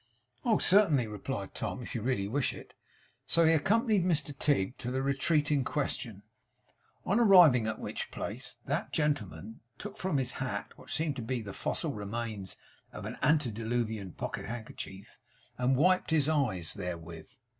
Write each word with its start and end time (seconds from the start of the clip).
'Oh, 0.43 0.57
certainly,' 0.57 1.05
replied 1.05 1.53
Tom, 1.53 1.83
'if 1.83 1.93
you 1.93 2.01
really 2.01 2.27
wish 2.27 2.53
it.' 2.55 2.73
So 3.27 3.45
he 3.45 3.53
accompanied 3.53 4.03
Mr 4.03 4.35
Tigg 4.35 4.79
to 4.79 4.89
the 4.89 5.03
retreat 5.03 5.51
in 5.51 5.63
question; 5.63 6.23
on 7.05 7.19
arriving 7.19 7.67
at 7.67 7.77
which 7.77 8.09
place 8.09 8.57
that 8.65 8.91
gentleman 8.91 9.59
took 9.77 9.97
from 9.97 10.17
his 10.17 10.31
hat 10.31 10.75
what 10.75 10.89
seemed 10.89 11.17
to 11.17 11.21
be 11.21 11.39
the 11.43 11.53
fossil 11.53 11.93
remains 11.93 12.57
of 12.91 13.05
an 13.05 13.17
antediluvian 13.21 14.13
pocket 14.13 14.45
handkerchief, 14.47 15.19
and 15.59 15.75
wiped 15.75 16.09
his 16.09 16.27
eyes 16.27 16.73
therewith. 16.73 17.33